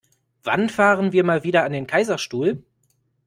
Wann 0.43 0.69
fahren 0.69 1.11
wir 1.11 1.23
mal 1.23 1.43
wieder 1.43 1.63
an 1.63 1.73
den 1.73 1.85
Kaiserstuhl? 1.85 2.65